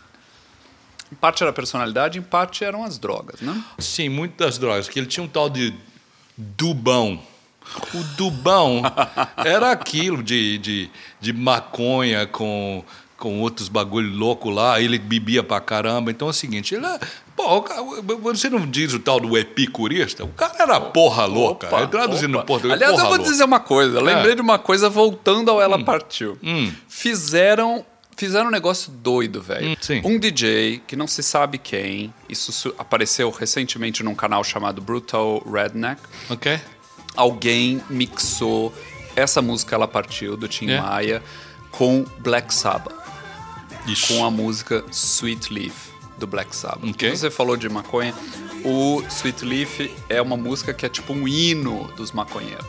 em 1.12 1.14
parte 1.14 1.42
era 1.42 1.50
a 1.50 1.52
personalidade, 1.52 2.18
em 2.18 2.22
parte 2.22 2.64
eram 2.64 2.82
as 2.82 2.98
drogas, 2.98 3.40
né? 3.40 3.62
Sim, 3.78 4.08
muitas 4.08 4.56
drogas. 4.58 4.88
Que 4.88 4.98
ele 4.98 5.06
tinha 5.06 5.22
um 5.22 5.28
tal 5.28 5.48
de 5.50 5.72
dubão. 6.36 7.20
O 7.94 8.02
dubão 8.16 8.82
era 9.44 9.70
aquilo 9.70 10.22
de, 10.22 10.58
de, 10.58 10.90
de 11.20 11.32
maconha 11.34 12.26
com, 12.26 12.82
com 13.18 13.40
outros 13.40 13.68
bagulho 13.68 14.10
louco 14.10 14.48
lá. 14.50 14.80
Ele 14.80 14.98
bebia 14.98 15.42
pra 15.44 15.60
caramba. 15.60 16.10
Então 16.10 16.26
é 16.28 16.30
o 16.30 16.34
seguinte, 16.34 16.74
ele 16.74 16.86
é, 16.86 16.98
pô, 17.36 17.64
você 18.20 18.48
não 18.50 18.66
diz 18.66 18.92
o 18.92 18.98
tal 18.98 19.18
do 19.20 19.36
epicurista? 19.36 20.24
O 20.24 20.28
cara 20.28 20.54
era 20.58 20.80
porra 20.80 21.24
louca. 21.24 21.66
Opa, 21.68 21.80
É 21.82 21.86
traduzindo 21.86 22.36
opa. 22.38 22.46
português, 22.46 22.74
Aliás, 22.80 22.92
eu 22.98 23.06
vou 23.06 23.16
louca. 23.16 23.30
dizer 23.30 23.44
uma 23.44 23.60
coisa. 23.60 23.98
Eu 23.98 24.02
Lembrei 24.02 24.32
É. 24.32 24.34
de 24.34 24.40
uma 24.40 24.58
coisa 24.58 24.88
voltando 24.88 25.50
ao 25.50 25.60
Ela 25.60 25.82
Partiu. 25.84 26.38
Hum. 26.42 26.72
Fizeram 26.88 27.84
fizeram 28.16 28.48
um 28.48 28.50
negócio 28.52 28.92
doido, 28.92 29.40
velho. 29.42 29.70
Hum, 29.70 30.00
um 30.04 30.18
DJ 30.18 30.80
que 30.86 30.94
não 30.94 31.06
se 31.08 31.22
sabe 31.22 31.58
quem, 31.58 32.12
isso 32.28 32.72
apareceu 32.78 33.28
recentemente 33.30 34.02
num 34.04 34.14
canal 34.14 34.44
chamado 34.44 34.80
Brutal 34.80 35.42
Redneck. 35.50 36.00
Ok? 36.30 36.60
Alguém 37.16 37.82
mixou 37.90 38.72
essa 39.16 39.42
música 39.42 39.74
Ela 39.74 39.88
Partiu 39.88 40.36
do 40.36 40.46
Tim 40.46 40.70
É. 40.70 40.80
Maia 40.80 41.22
com 41.72 42.04
Black 42.18 42.52
Sabbath. 42.54 42.94
Ixi. 43.88 44.14
com 44.14 44.24
a 44.24 44.30
música 44.30 44.84
Sweet 44.92 45.52
Leaf 45.52 45.90
do 46.22 46.26
Black 46.28 46.54
Sabbath. 46.54 46.88
Ok. 46.90 47.10
Você 47.16 47.30
falou 47.30 47.56
de 47.56 47.68
maconha. 47.68 48.14
O 48.64 49.02
Sweet 49.08 49.44
Leaf 49.44 49.80
é 50.08 50.22
uma 50.22 50.36
música 50.36 50.72
que 50.72 50.86
é 50.86 50.88
tipo 50.88 51.12
um 51.12 51.26
hino 51.26 51.90
dos 51.96 52.12
maconheiros. 52.12 52.64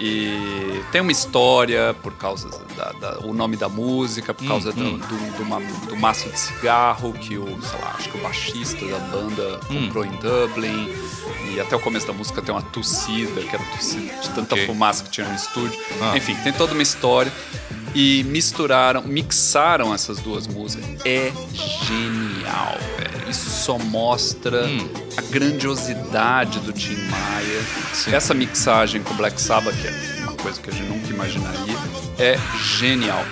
E 0.00 0.80
tem 0.92 1.00
uma 1.00 1.10
história 1.10 1.94
por 2.02 2.12
causa 2.12 2.48
da, 2.76 2.92
da- 2.92 3.18
o 3.20 3.32
nome 3.34 3.56
da 3.56 3.68
música, 3.68 4.32
por 4.32 4.46
causa 4.46 4.70
do, 4.72 4.96
do, 4.98 5.36
do 5.38 5.44
ma- 5.44 5.58
do 5.58 5.96
maço 5.96 6.28
de 6.28 6.38
cigarro 6.38 7.12
que 7.14 7.36
o, 7.36 7.46
sei 7.62 7.80
lá, 7.80 7.94
acho 7.98 8.08
que 8.10 8.16
o 8.18 8.20
baixista 8.20 8.86
da 8.86 8.98
banda 8.98 9.58
comprou 9.66 10.04
em 10.04 10.12
Dublin. 10.12 10.88
E 11.52 11.58
até 11.60 11.74
o 11.74 11.80
começo 11.80 12.06
da 12.06 12.12
música 12.12 12.40
tem 12.40 12.54
uma 12.54 12.62
tossida, 12.62 13.40
que 13.40 13.54
era 13.54 13.64
tossida 13.76 14.14
de 14.20 14.30
tanta 14.30 14.54
Ok. 14.54 14.66
fumaça 14.66 15.02
que 15.04 15.10
tinha 15.10 15.26
no 15.28 15.34
estúdio. 15.34 15.78
Ah. 16.00 16.16
Enfim, 16.16 16.36
tem 16.44 16.52
toda 16.52 16.74
uma 16.74 16.82
história. 16.82 17.32
E 18.00 18.22
misturaram, 18.22 19.02
mixaram 19.02 19.92
essas 19.92 20.20
duas 20.20 20.46
músicas. 20.46 20.86
É 21.04 21.32
genial, 21.84 22.78
velho. 22.96 23.28
Isso 23.28 23.50
só 23.50 23.76
mostra 23.76 24.66
a 25.16 25.22
grandiosidade 25.22 26.60
do 26.60 26.72
Tim 26.72 26.94
Maia. 26.94 27.60
Essa 28.12 28.32
mixagem 28.34 29.02
com 29.02 29.14
o 29.14 29.16
Black 29.16 29.40
Sabbath, 29.40 29.74
que 29.82 29.88
é 29.88 30.22
uma 30.22 30.34
coisa 30.34 30.60
que 30.60 30.70
a 30.70 30.72
gente 30.72 30.88
nunca 30.88 31.12
imaginaria, 31.12 31.76
é 32.20 32.38
genial. 32.78 33.24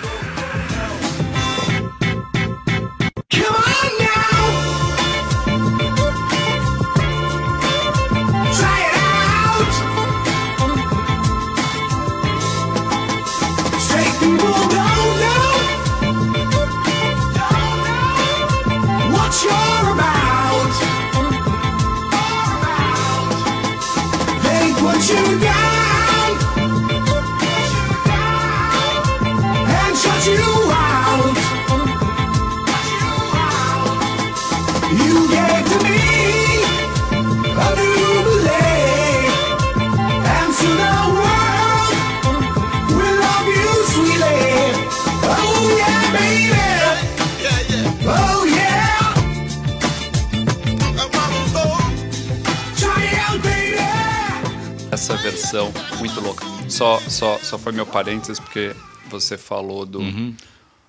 Muito 55.98 56.20
louca. 56.20 56.44
Só, 56.68 57.00
só, 57.08 57.38
só 57.38 57.58
foi 57.58 57.72
meu 57.72 57.86
parênteses 57.86 58.38
porque 58.38 58.75
você 59.08 59.36
falou 59.38 59.84
do, 59.86 60.00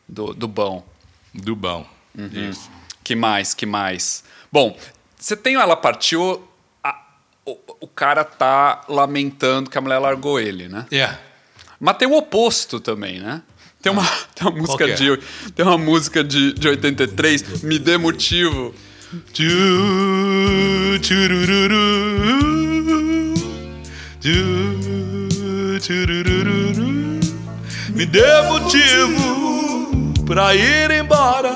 do, 0.07 0.33
do 0.33 0.47
bom. 0.47 0.86
Do 1.33 1.55
bom. 1.55 1.86
Uhum. 2.17 2.50
Isso. 2.50 2.69
Que 3.03 3.15
mais? 3.15 3.53
Que 3.53 3.65
mais? 3.65 4.24
Bom, 4.51 4.77
você 5.17 5.36
tem 5.36 5.55
Ela 5.55 5.75
Partiu, 5.75 6.43
a- 6.83 7.00
o, 7.45 7.57
o 7.81 7.88
cara 7.88 8.24
tá 8.24 8.81
lamentando 8.89 9.69
que 9.69 9.77
a 9.77 9.81
mulher 9.81 10.00
largou 10.00 10.39
ele, 10.39 10.67
né? 10.67 10.86
É. 10.91 11.15
Mas 11.79 11.97
tem 11.97 12.07
o 12.07 12.17
oposto 12.17 12.79
também, 12.79 13.19
né? 13.19 13.41
Tem 13.81 13.91
uma, 13.91 14.03
tem 14.33 14.47
uma 14.47 14.57
música 14.59 14.88
é? 14.88 14.93
de 14.93 15.17
tem 15.55 15.65
uma 15.65 15.77
música 15.77 16.24
de, 16.24 16.53
de 16.53 16.67
83, 16.67 17.62
Me 17.63 17.77
Dê 17.77 17.97
Motivo. 17.97 18.74
Tchurururu. 21.00 22.56
Me 27.93 28.05
dê 28.05 28.41
motivo 28.48 30.13
pra 30.25 30.53
ir 30.55 30.91
embora. 30.91 31.55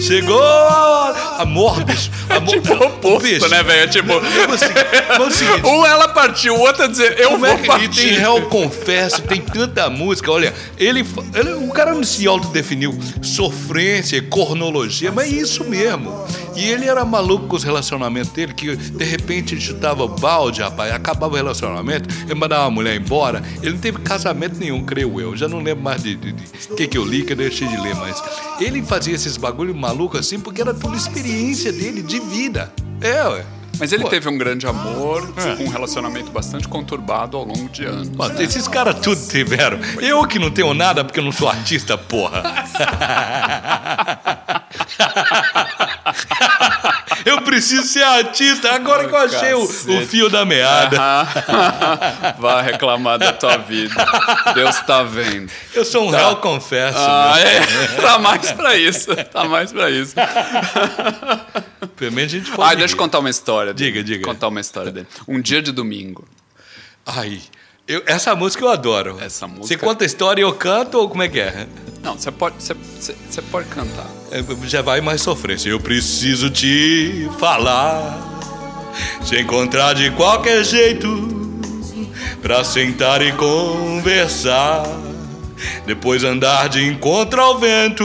Chegou 0.00 0.42
a 0.42 0.86
hora. 0.86 1.18
Amor, 1.42 1.82
bicho. 1.84 2.10
Amor, 2.30 2.54
Tipo 2.60 2.74
o 2.74 2.86
oposto, 2.86 3.22
bicho. 3.26 3.48
né, 3.48 3.62
velho? 3.62 3.90
Tipo, 3.90 4.20
Vamos 4.20 4.60
seguir, 4.60 4.84
vamos 5.16 5.34
seguir. 5.34 5.64
um 5.66 5.84
ela 5.86 6.08
partiu, 6.08 6.54
o 6.54 6.60
outro 6.60 6.84
a 6.84 6.86
dizer, 6.86 7.18
eu 7.18 7.30
Como 7.30 7.40
vou 7.46 7.48
é 7.48 7.56
que 7.56 7.64
e 7.64 7.66
partir. 7.66 7.88
tem 7.88 8.18
Réu 8.18 8.42
Confesso, 8.42 9.22
tem 9.22 9.40
tanta 9.40 9.88
música. 9.90 10.30
Olha, 10.30 10.52
ele, 10.78 11.04
ele- 11.34 11.52
o 11.54 11.68
cara 11.68 11.92
não 11.94 12.04
se 12.04 12.26
autodefiniu 12.26 12.96
sofrência, 13.22 14.20
cornologia, 14.22 15.10
mas 15.10 15.26
é 15.32 15.36
isso 15.36 15.64
mesmo. 15.64 16.12
E 16.58 16.70
ele 16.70 16.86
era 16.86 17.04
maluco 17.04 17.46
com 17.46 17.56
os 17.56 17.62
relacionamentos 17.62 18.30
dele, 18.32 18.52
que 18.52 18.74
de 18.74 19.04
repente 19.04 19.54
ele 19.54 19.60
chutava 19.60 20.02
o 20.02 20.08
balde, 20.08 20.60
rapaz, 20.60 20.92
acabava 20.92 21.32
o 21.32 21.36
relacionamento, 21.36 22.08
ele 22.24 22.34
mandava 22.34 22.66
a 22.66 22.70
mulher 22.70 22.96
embora. 22.96 23.42
Ele 23.62 23.72
não 23.72 23.78
teve 23.78 23.98
casamento 23.98 24.58
nenhum, 24.58 24.84
creio 24.84 25.20
eu. 25.20 25.36
Já 25.36 25.46
não 25.48 25.60
lembro 25.62 25.84
mais 25.84 26.02
de 26.02 26.18
o 26.70 26.74
que, 26.74 26.88
que 26.88 26.98
eu 26.98 27.04
li, 27.04 27.22
que 27.22 27.32
eu 27.32 27.36
deixei 27.36 27.68
de 27.68 27.76
ler, 27.76 27.94
mas 27.94 28.20
ele 28.60 28.82
fazia 28.82 29.14
esses 29.14 29.36
bagulho 29.36 29.74
maluco 29.74 30.18
assim 30.18 30.40
porque 30.40 30.60
era 30.60 30.74
tudo 30.74 30.96
experiência 30.96 31.72
dele 31.72 32.02
de 32.02 32.18
vida. 32.18 32.72
É, 33.00 33.22
ué. 33.28 33.44
Mas 33.80 33.92
ele 33.92 34.02
Pô. 34.02 34.08
teve 34.08 34.28
um 34.28 34.36
grande 34.36 34.66
amor, 34.66 35.32
É. 35.36 35.62
um 35.62 35.68
relacionamento 35.68 36.32
bastante 36.32 36.66
conturbado 36.66 37.36
ao 37.36 37.44
longo 37.44 37.68
de 37.68 37.84
anos. 37.84 38.10
Mano, 38.10 38.42
esses 38.42 38.66
caras 38.66 38.98
tudo 38.98 39.24
tiveram. 39.28 39.78
Eu 40.00 40.26
que 40.26 40.36
não 40.36 40.50
tenho 40.50 40.74
nada 40.74 41.04
porque 41.04 41.20
eu 41.20 41.24
não 41.24 41.30
sou 41.30 41.48
artista, 41.48 41.96
porra. 41.96 42.42
eu 47.28 47.42
preciso 47.42 47.84
ser 47.84 48.02
artista. 48.02 48.72
Agora 48.72 49.06
que 49.06 49.14
eu 49.14 49.18
achei 49.18 49.54
o, 49.54 49.62
o 49.62 50.06
fio 50.06 50.28
da 50.28 50.44
meada. 50.44 50.98
Vá 52.38 52.62
reclamar 52.62 53.18
da 53.18 53.32
tua 53.32 53.56
vida. 53.58 53.94
Deus 54.54 54.80
tá 54.80 55.02
vendo. 55.02 55.50
Eu 55.74 55.84
sou 55.84 56.06
um 56.06 56.10
réu, 56.10 56.36
confesso. 56.36 56.98
Ah, 56.98 57.34
é. 57.38 58.00
Tá 58.00 58.18
mais 58.18 58.52
pra 58.52 58.76
isso. 58.76 59.14
Tá 59.16 59.44
mais 59.44 59.72
pra 59.72 59.90
isso. 59.90 60.14
Pelo 61.96 62.12
menos 62.12 62.32
a 62.32 62.36
gente 62.36 62.50
pode. 62.50 62.72
Ah, 62.72 62.74
deixa 62.74 62.94
eu 62.94 62.98
contar 62.98 63.18
uma 63.18 63.30
história. 63.30 63.74
dele. 63.74 63.92
Diga, 63.92 64.04
diga. 64.04 64.24
Contar 64.24 64.48
uma 64.48 64.60
história 64.60 64.90
dele. 64.92 65.06
Um 65.26 65.40
dia 65.40 65.60
de 65.60 65.72
domingo. 65.72 66.26
Ai, 67.04 67.40
eu- 67.88 68.02
essa 68.06 68.34
música 68.36 68.62
eu 68.64 68.68
adoro. 68.68 69.18
Essa 69.20 69.46
música- 69.48 69.66
Você 69.66 69.76
conta 69.76 70.04
a 70.04 70.06
história 70.06 70.40
e 70.40 70.44
eu 70.44 70.52
canto 70.52 70.98
ou 70.98 71.08
como 71.08 71.22
é 71.22 71.28
que 71.28 71.40
é? 71.40 71.66
Não, 72.02 72.16
você 72.16 72.30
pode, 72.30 72.62
você, 72.62 72.74
você, 73.00 73.42
pode 73.42 73.68
cantar. 73.68 74.06
É, 74.30 74.44
Já 74.66 74.82
vai 74.82 75.00
mais 75.00 75.20
sofrência. 75.22 75.68
Eu 75.68 75.80
preciso 75.80 76.50
te 76.50 77.28
falar. 77.38 78.26
Se 79.24 79.40
encontrar 79.40 79.94
de 79.94 80.10
qualquer 80.12 80.62
jeito. 80.64 81.08
Pra 82.40 82.62
sentar 82.62 83.20
e 83.22 83.32
conversar. 83.32 84.84
Depois 85.86 86.22
andar 86.22 86.68
de 86.68 86.84
encontro 86.86 87.40
ao 87.40 87.58
vento. 87.58 88.04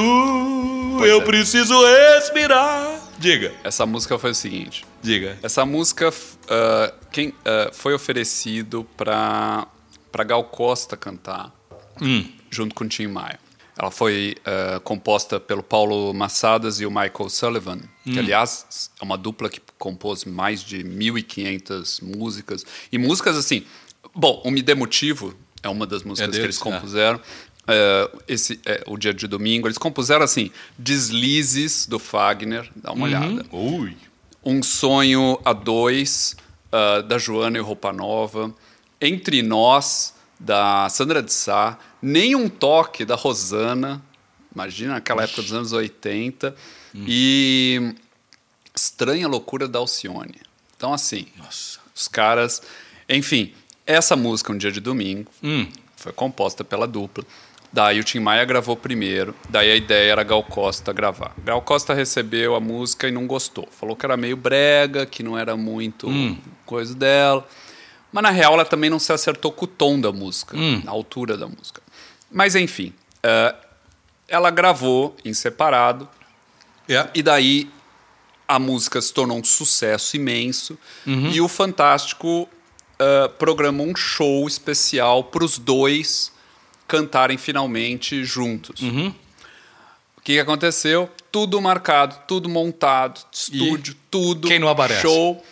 eu 1.06 1.22
é. 1.22 1.24
preciso 1.24 1.76
respirar. 1.86 3.00
Diga, 3.20 3.54
Essa 3.64 3.86
música 3.86 4.18
foi 4.18 4.32
o 4.32 4.36
seguinte. 4.36 4.86
diga. 5.02 5.38
Essa 5.44 5.66
música 5.66 6.12
ah, 6.50 6.94
quem, 7.12 7.34
ah, 7.46 7.70
foi 7.72 7.94
oferecido 7.94 8.86
pra, 8.98 9.68
pra 10.14 10.24
Gal 10.24 10.44
Costa 10.46 10.96
cantar, 10.96 11.52
Hum. 12.00 12.26
junto 12.50 12.74
com 12.74 12.88
Tim 12.88 13.08
Maia. 13.08 13.40
Ela 13.78 13.90
foi 13.90 14.36
ah, 14.46 14.80
composta 14.84 15.40
pelo 15.40 15.64
Paulo 15.64 16.14
Massadas 16.14 16.80
e 16.80 16.86
o 16.86 16.92
Michael 16.92 17.30
Sullivan, 17.30 17.80
que, 18.04 18.20
aliás, 18.20 18.92
é 19.02 19.04
uma 19.04 19.18
dupla 19.18 19.50
que 19.50 19.60
compôs 19.80 20.24
mais 20.26 20.64
de 20.64 20.84
1.500 20.84 22.04
músicas. 22.04 22.64
E 22.92 22.98
músicas 22.98 23.36
assim... 23.36 23.66
Bom, 24.16 24.42
o 24.46 24.52
Me 24.52 24.62
Dê 24.62 24.76
Motivo 24.76 25.34
é 25.64 25.70
uma 25.70 25.88
das 25.88 26.04
músicas 26.04 26.30
que 26.36 26.42
deles, 26.42 26.58
eles 26.58 26.62
é. 26.62 26.64
compuseram. 26.64 27.20
É, 27.68 28.12
esse, 28.28 28.60
é, 28.66 28.84
o 28.86 28.96
Dia 28.96 29.14
de 29.14 29.26
Domingo. 29.28 29.66
Eles 29.66 29.78
compuseram, 29.78 30.24
assim, 30.24 30.52
Deslizes, 30.78 31.88
do 31.88 31.98
Fagner. 31.98 32.70
Dá 32.76 32.92
uma 32.92 33.06
olhada. 33.06 33.44
Ui. 33.52 33.98
Um 34.44 34.62
Sonho 34.62 35.40
a 35.44 35.54
Dois, 35.54 36.36
ah, 36.72 37.02
da 37.02 37.18
Joana 37.18 37.58
e 37.58 37.62
Roupa 37.62 37.92
Nova. 37.92 38.54
Entre 39.06 39.42
Nós, 39.44 40.14
da 40.40 40.88
Sandra 40.90 41.22
de 41.22 41.32
Sá. 41.34 41.78
Nem 42.02 42.36
um 42.36 42.48
Toque, 42.48 43.04
da 43.06 43.16
Rosana. 43.16 44.02
Imagina 44.54 44.96
aquela 44.98 45.24
época 45.24 45.42
dos 45.42 45.54
anos 45.54 45.74
80. 45.74 46.56
E 46.96 47.96
Estranha 48.76 49.28
Loucura 49.28 49.68
da 49.68 49.80
Alcione. 49.80 50.42
Então, 50.78 50.94
assim, 50.94 51.28
os 51.96 52.08
caras... 52.08 52.62
Enfim, 53.10 53.54
essa 53.86 54.16
música, 54.16 54.52
Um 54.54 54.58
Dia 54.58 54.72
de 54.72 54.80
Domingo, 54.80 55.30
Hum. 55.44 55.68
foi 55.98 56.12
composta 56.14 56.64
pela 56.64 56.88
dupla. 56.88 57.24
Daí 57.72 58.00
o 58.00 58.04
Tim 58.04 58.20
Maia 58.20 58.46
gravou 58.46 58.78
primeiro, 58.78 59.34
daí 59.50 59.72
a 59.72 59.76
ideia 59.76 60.12
era 60.12 60.24
Gal 60.24 60.44
Costa 60.44 60.94
gravar. 60.94 61.34
Gal 61.44 61.60
Costa 61.62 61.92
recebeu 61.94 62.54
a 62.56 62.60
música 62.60 63.08
e 63.08 63.12
não 63.12 63.26
gostou. 63.26 63.68
Falou 63.72 63.96
que 63.96 64.06
era 64.06 64.16
meio 64.16 64.38
brega, 64.38 65.06
que 65.08 65.24
não 65.24 65.36
era 65.38 65.58
muito 65.58 66.08
coisa 66.68 66.94
dela. 66.94 67.48
Mas 68.14 68.24
na 68.24 68.30
real 68.30 68.54
ela 68.54 68.64
também 68.66 68.90
não 68.90 69.00
se 69.00 69.12
acertou 69.12 69.52
com 69.52 69.66
o 69.66 69.68
tom 69.68 70.00
da 70.00 70.12
música, 70.14 70.56
a 70.88 70.90
altura 70.92 71.36
da 71.36 71.48
música. 71.48 71.82
Mas 72.32 72.56
enfim, 72.56 72.94
eh, 73.24 73.56
ela 74.28 74.50
gravou 74.52 75.16
em 75.26 75.34
separado 75.34 76.08
É. 76.88 77.10
e 77.14 77.22
daí 77.24 77.70
a 78.48 78.60
música 78.60 79.02
se 79.02 79.12
tornou 79.14 79.38
um 79.40 79.44
sucesso 79.44 80.16
imenso 80.16 80.78
e 81.08 81.42
o 81.42 81.48
Fantástico 81.48 82.48
ah, 83.00 83.30
programou 83.40 83.88
um 83.88 83.96
show 83.96 84.48
especial 84.48 85.24
para 85.26 85.44
os 85.44 85.58
dois 85.58 86.32
cantarem 86.88 87.38
finalmente 87.38 88.24
juntos. 88.24 88.80
O 90.18 90.22
que, 90.22 90.34
que 90.34 90.40
aconteceu? 90.40 91.10
Tudo 91.32 91.60
marcado, 91.60 92.16
tudo 92.28 92.48
montado, 92.48 93.20
estúdio, 93.32 93.96
tudo. 94.12 94.48
quem 94.48 94.60
não 94.60 94.70
aparece? 94.70 95.02
Show. 95.02 95.44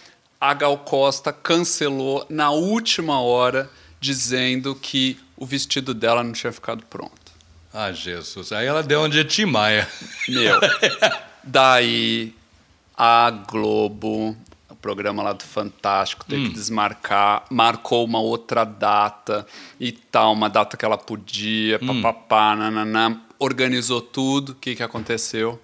A 0.41 0.55
Gal 0.55 0.75
Costa 0.79 1.31
cancelou 1.31 2.25
na 2.27 2.50
última 2.50 3.21
hora, 3.21 3.69
dizendo 4.00 4.74
que 4.74 5.19
o 5.38 5.45
vestido 5.45 5.93
dela 5.93 6.24
não 6.24 6.31
tinha 6.31 6.51
ficado 6.51 6.83
pronto. 6.88 7.31
Ah, 7.71 7.91
Jesus. 7.91 8.51
Aí 8.51 8.65
ela 8.65 8.81
deu 8.81 9.01
um 9.01 9.07
dia 9.07 9.24
Tim 9.24 9.45
Maia. 9.45 9.88
Meu. 10.27 10.60
Daí 11.43 12.33
a 12.98 13.29
Globo, 13.29 14.36
o 14.67 14.75
programa 14.75 15.21
lá 15.21 15.33
do 15.33 15.43
Fantástico, 15.43 16.25
teve 16.25 16.50
que 16.50 16.53
desmarcar, 16.55 17.45
marcou 17.51 18.03
uma 18.03 18.19
outra 18.19 18.63
data 18.63 19.45
e 19.79 19.91
tal, 19.91 20.33
uma 20.33 20.50
data 20.50 20.75
que 20.75 20.83
ela 20.83 20.98
podia, 20.98 21.77
papapá, 21.77 22.55
nananã, 22.55 23.21
organizou 23.38 24.01
tudo. 24.01 24.53
O 24.53 24.55
que, 24.55 24.75
que 24.75 24.81
aconteceu? 24.81 25.62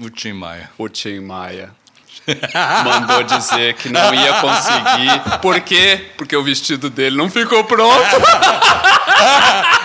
O 0.00 0.08
Tim 0.08 0.34
Maia. 0.34 0.70
O 0.78 0.88
Tim 0.88 1.18
Maia 1.18 1.79
mandou 2.84 3.22
dizer 3.24 3.74
que 3.74 3.88
não 3.88 4.14
ia 4.14 4.34
conseguir. 4.34 5.38
Por 5.40 5.60
quê? 5.60 6.06
Porque 6.16 6.36
o 6.36 6.42
vestido 6.44 6.88
dele 6.90 7.16
não 7.16 7.28
ficou 7.30 7.64
pronto. 7.64 8.00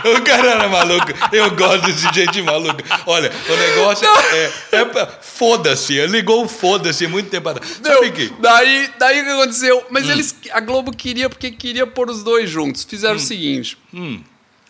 O 0.05 0.21
cara 0.21 0.51
era 0.51 0.69
maluco. 0.69 1.07
Eu 1.31 1.49
gosto 1.55 1.91
de 1.91 2.13
gente 2.13 2.41
maluca. 2.41 2.83
Olha, 3.07 3.31
o 3.49 3.55
negócio 3.57 4.07
é. 4.07 4.51
é 4.73 4.85
pra- 4.85 5.07
foda-se. 5.21 5.93
Ligou 6.07 6.45
o 6.45 6.47
foda-se 6.47 7.07
muito 7.07 7.29
tempo 7.29 7.49
atrás. 7.49 7.81
Sabe 7.83 8.11
que? 8.11 8.31
Daí, 8.39 8.89
daí 8.99 9.21
o 9.21 9.25
que 9.25 9.31
aconteceu? 9.31 9.85
Mas 9.89 10.07
eles, 10.07 10.35
a 10.51 10.59
Globo 10.59 10.91
queria, 10.95 11.27
porque 11.29 11.51
queria 11.51 11.87
pôr 11.87 12.09
os 12.09 12.23
dois 12.23 12.49
juntos. 12.49 12.83
Fizeram 12.83 13.15
o 13.15 13.19
seguinte: 13.19 13.77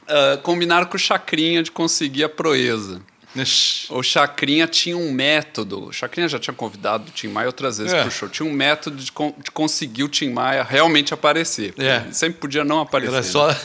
ah, 0.08 0.40
combinaram 0.42 0.86
com 0.88 0.96
o 0.96 1.00
Chacrinha 1.00 1.62
de 1.62 1.70
conseguir 1.70 2.24
a 2.24 2.30
proeza. 2.30 3.02
O 3.90 4.02
Chacrinha 4.04 4.68
tinha 4.68 4.98
um 4.98 5.12
método. 5.12 5.86
O 5.88 5.92
Chacrinha 5.94 6.28
já 6.30 6.40
tinha 6.40 6.54
convidado 6.54 7.10
o 7.10 7.12
Tim 7.12 7.28
Maia 7.28 7.48
outras 7.48 7.78
vezes 7.78 7.94
É. 7.94 8.02
pro 8.02 8.12
show. 8.12 8.30
Tinha 8.30 8.48
um 8.48 8.54
método 8.54 8.98
de, 8.98 9.12
con- 9.12 9.34
de 9.44 9.52
conseguir 9.52 10.04
o 10.04 10.08
Tim 10.10 10.30
Maia 10.32 10.64
realmente 10.64 11.14
aparecer. 11.14 11.74
É. 11.78 11.98
Ele 12.06 12.14
sempre 12.14 12.40
podia 12.40 12.64
não 12.64 12.80
aparecer. 12.80 13.12
Era 13.14 13.22
né? 13.22 13.28
só. 13.28 13.56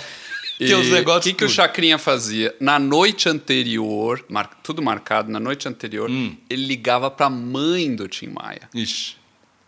E 0.58 0.74
os 0.74 0.88
negócios. 0.88 1.24
O 1.24 1.28
que, 1.30 1.34
que 1.34 1.44
o. 1.44 1.48
Chacrinha 1.48 1.96
fazia? 1.98 2.54
Na 2.60 2.78
noite 2.78 3.28
anterior, 3.28 4.22
mar- 4.28 4.50
tudo 4.62 4.82
marcado, 4.82 5.30
na 5.30 5.40
noite 5.40 5.66
anterior, 5.66 6.10
Hum. 6.10 6.36
ele 6.50 6.66
ligava 6.66 7.10
pra 7.10 7.30
mãe 7.30 7.94
do 7.94 8.06
Tim 8.08 8.26
Maia. 8.28 8.68
Ixi. 8.74 9.16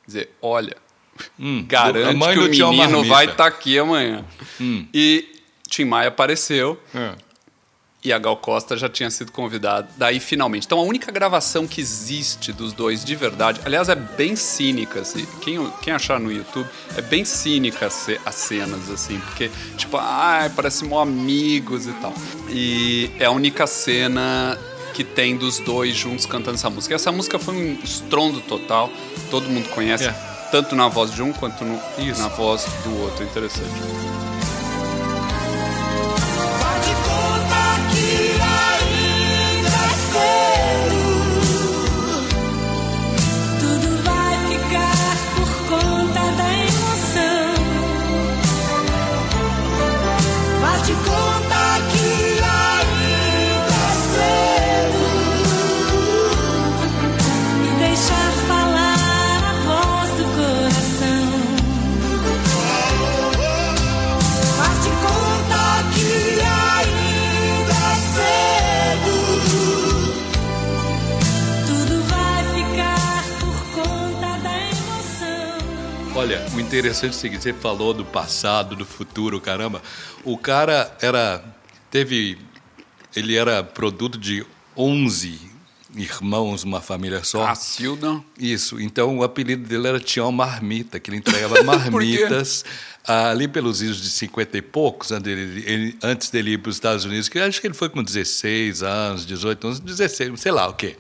Dizer, 0.07 0.31
olha, 0.43 0.77
Hum, 1.39 1.61
a 1.61 1.63
garante 1.71 2.17
mãe 2.17 2.35
que 2.51 2.63
o 2.63 2.69
uma 2.71 2.73
menino 2.87 3.05
vai 3.05 3.27
estar 3.27 3.47
aqui 3.47 3.79
amanhã. 3.79 4.25
E 4.93 5.29
Tim 5.69 5.85
Maia 5.85 6.09
apareceu 6.09 6.79
É. 6.95 7.15
e 8.05 8.13
a 8.13 8.19
Gal 8.19 8.37
Costa 8.37 8.77
já 8.77 8.89
tinha 8.89 9.11
sido 9.11 9.31
convidada. 9.31 9.89
Daí, 9.97 10.19
finalmente. 10.19 10.67
Então, 10.67 10.79
a 10.79 10.83
única 10.83 11.13
gravação 11.13 11.67
que 11.67 11.81
existe 11.81 12.53
dos 12.53 12.73
dois 12.73 13.05
de 13.05 13.15
verdade, 13.15 13.61
aliás, 13.65 13.89
é 13.89 13.95
bem 13.95 14.35
cínica, 14.35 15.01
assim. 15.01 15.25
Quem, 15.41 15.71
quem 15.83 15.93
achar 15.93 16.19
no 16.19 16.31
YouTube, 16.33 16.69
é 16.97 17.01
bem 17.03 17.25
cínica 17.25 17.87
as 17.87 17.93
ce- 17.93 18.21
as 18.27 18.35
cenas, 18.35 18.91
assim. 18.91 19.19
Porque, 19.21 19.51
tipo, 19.77 19.97
ai, 19.99 20.51
parece 20.51 20.85
mó 20.85 21.01
amigos 21.01 21.87
e 21.87 21.93
tal. 21.95 22.13
E 22.49 23.11
é 23.21 23.27
a 23.27 23.31
única 23.31 23.67
cena 23.67 24.59
que 24.95 25.05
tem 25.05 25.37
dos 25.37 25.59
dois 25.61 25.95
juntos 25.97 26.27
cantando 26.27 26.57
essa 26.57 26.69
música. 26.69 26.95
Essa 26.95 27.11
música 27.13 27.39
foi 27.39 27.55
um 27.55 27.79
estrondo 27.85 28.41
total, 28.43 28.91
todo 29.31 29.49
mundo 29.49 29.69
conhece, 29.71 30.05
É. 30.05 30.13
tanto 30.51 30.75
na 30.77 30.89
voz 30.89 31.15
de 31.15 31.23
um 31.23 31.33
quanto 31.33 31.65
no- 31.65 31.81
na 32.19 32.29
voz 32.29 32.65
do 32.85 33.01
outro. 33.01 33.25
Interessante. 33.25 34.22
Interessante 76.83 77.12
o 77.12 77.17
seguinte: 77.17 77.43
você 77.43 77.53
falou 77.53 77.95
do 77.95 78.05
passado, 78.05 78.75
do 78.77 78.85
futuro, 78.85 79.41
caramba. 79.41 79.83
O 80.25 80.37
cara 80.37 80.95
era. 81.01 81.43
Teve. 81.91 82.39
Ele 83.15 83.37
era 83.37 83.62
produto 83.62 84.17
de 84.19 84.45
11 84.77 85.39
irmãos, 85.95 86.65
uma 86.65 86.81
família 86.81 87.23
só. 87.23 87.45
Cacilda. 87.45 88.23
Isso, 88.39 88.81
então 88.81 89.19
o 89.19 89.23
apelido 89.23 89.69
dele 89.69 89.87
era 89.89 90.01
Tião 90.01 90.33
Marmita, 90.33 90.99
que 90.99 91.11
ele 91.11 91.19
entregava 91.19 91.61
marmitas 91.65 92.65
ali 93.07 93.47
pelos 93.47 93.83
idos 93.83 94.01
de 94.01 94.09
50 94.09 94.57
e 94.57 94.62
poucos, 94.62 95.12
antes 95.12 95.25
dele, 95.25 95.62
ele- 95.67 95.99
antes 96.03 96.31
dele 96.31 96.53
ir 96.53 96.59
para 96.59 96.71
os 96.71 96.77
Estados 96.77 97.05
Unidos, 97.05 97.29
que 97.29 97.38
acho 97.38 97.61
que 97.61 97.66
ele 97.66 97.75
foi 97.75 97.90
com 97.90 98.03
16 98.03 98.83
anos, 98.83 99.27
18 99.27 99.66
anos, 99.66 99.81
16, 99.81 100.40
sei 100.40 100.53
lá 100.53 100.66
o 100.68 100.73
quê. 100.73 100.97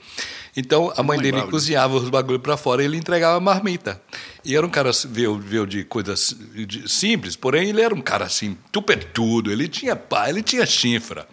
Então 0.56 0.92
a 0.96 1.02
mãe 1.02 1.18
dele 1.18 1.42
cozinhava 1.42 1.96
os 1.96 2.08
bagulho 2.10 2.38
para 2.38 2.56
fora 2.56 2.82
e 2.82 2.84
ele 2.84 2.98
entregava 2.98 3.40
marmita. 3.40 4.00
E 4.44 4.54
era 4.54 4.66
um 4.66 4.70
cara, 4.70 4.90
veio, 5.08 5.38
veio 5.38 5.66
de 5.66 5.84
coisas 5.84 6.36
simples, 6.86 7.36
porém 7.36 7.70
ele 7.70 7.80
era 7.80 7.94
um 7.94 8.02
cara 8.02 8.26
assim, 8.26 8.56
tupetudo, 8.70 9.50
ele 9.50 9.66
tinha 9.68 9.96
pá, 9.96 10.28
ele 10.28 10.42
tinha 10.42 10.66
chifra. 10.66 11.26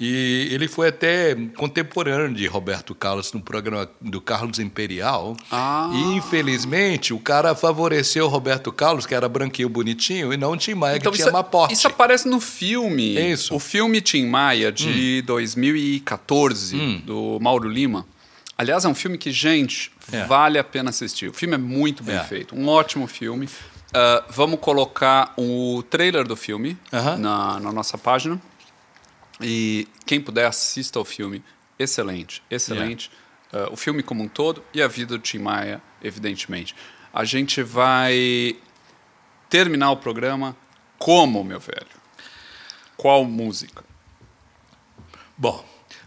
E 0.00 0.48
ele 0.50 0.66
foi 0.66 0.88
até 0.88 1.34
contemporâneo 1.58 2.34
de 2.34 2.46
Roberto 2.46 2.94
Carlos 2.94 3.34
no 3.34 3.40
programa 3.42 3.86
do 4.00 4.18
Carlos 4.18 4.58
Imperial. 4.58 5.36
Ah. 5.52 5.90
E, 5.92 6.16
infelizmente, 6.16 7.12
o 7.12 7.18
cara 7.18 7.54
favoreceu 7.54 8.24
o 8.24 8.28
Roberto 8.28 8.72
Carlos, 8.72 9.04
que 9.04 9.14
era 9.14 9.28
branquinho, 9.28 9.68
bonitinho, 9.68 10.32
e 10.32 10.38
não 10.38 10.52
o 10.52 10.56
Tim 10.56 10.72
Maia, 10.72 10.98
que 10.98 11.10
tinha 11.10 11.28
uma 11.28 11.44
porte. 11.44 11.74
isso 11.74 11.86
aparece 11.86 12.26
no 12.26 12.40
filme. 12.40 13.14
É 13.18 13.30
isso. 13.30 13.54
O 13.54 13.58
filme 13.58 14.00
Tim 14.00 14.24
Maia, 14.26 14.72
de 14.72 15.20
2014, 15.26 16.78
do 17.04 17.38
Mauro 17.38 17.68
Lima. 17.68 18.06
Aliás, 18.60 18.84
é 18.84 18.88
um 18.88 18.94
filme 18.94 19.16
que, 19.16 19.30
gente, 19.32 19.90
É. 20.12 20.24
vale 20.24 20.58
a 20.58 20.62
pena 20.62 20.90
assistir. 20.90 21.28
O 21.30 21.32
filme 21.32 21.54
é 21.54 21.58
muito 21.58 22.04
bem 22.04 22.14
É. 22.16 22.22
feito. 22.24 22.54
Um 22.54 22.68
ótimo 22.68 23.06
filme. 23.06 23.48
Ah, 23.94 24.22
vamos 24.28 24.60
colocar 24.60 25.32
o 25.38 25.82
trailer 25.88 26.28
do 26.28 26.36
filme 26.36 26.76
Aham. 26.92 27.16
na, 27.16 27.58
na 27.58 27.72
nossa 27.72 27.96
página. 27.96 28.38
E 29.40 29.88
quem 30.04 30.20
puder, 30.20 30.44
assista 30.46 30.98
ao 30.98 31.06
filme. 31.06 31.42
Excelente, 31.78 32.42
excelente. 32.50 33.10
Ah, 33.50 33.70
o 33.72 33.76
filme 33.78 34.02
como 34.02 34.22
um 34.22 34.28
todo 34.28 34.62
e 34.74 34.82
a 34.82 34.86
vida 34.88 35.16
do 35.16 35.22
Tim 35.22 35.38
Maia, 35.38 35.80
evidentemente. 36.02 36.76
A 37.14 37.24
gente 37.24 37.62
vai 37.62 38.56
terminar 39.48 39.90
o 39.90 39.96
programa 39.96 40.54
como, 40.98 41.42
meu 41.42 41.58
velho? 41.60 41.86
Qual 42.94 43.24
música? 43.24 43.82
Bom, 45.34 45.64